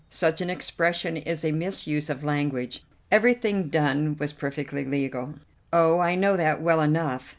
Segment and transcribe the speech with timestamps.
[0.09, 2.81] Such an expression is a misuse of language.
[3.11, 5.35] Everything done was perfectly legal."
[5.71, 7.29] "Oh, I know that well enough.